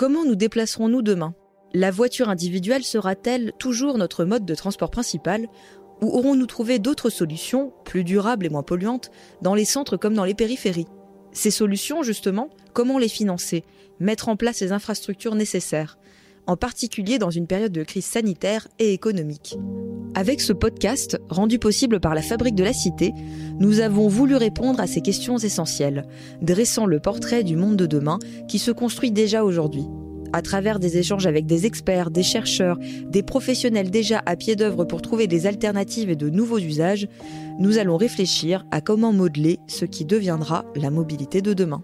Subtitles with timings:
[0.00, 1.34] Comment nous déplacerons-nous demain?
[1.74, 5.46] La voiture individuelle sera-t-elle toujours notre mode de transport principal?
[6.00, 9.10] Ou aurons-nous trouvé d'autres solutions, plus durables et moins polluantes,
[9.42, 10.86] dans les centres comme dans les périphéries?
[11.32, 13.62] Ces solutions, justement, comment les financer?
[13.98, 15.98] Mettre en place les infrastructures nécessaires
[16.46, 19.58] en particulier dans une période de crise sanitaire et économique.
[20.14, 23.12] Avec ce podcast, rendu possible par la Fabrique de la Cité,
[23.60, 26.04] nous avons voulu répondre à ces questions essentielles,
[26.42, 28.18] dressant le portrait du monde de demain
[28.48, 29.84] qui se construit déjà aujourd'hui.
[30.32, 34.84] À travers des échanges avec des experts, des chercheurs, des professionnels déjà à pied d'œuvre
[34.84, 37.08] pour trouver des alternatives et de nouveaux usages,
[37.60, 41.82] nous allons réfléchir à comment modeler ce qui deviendra la mobilité de demain.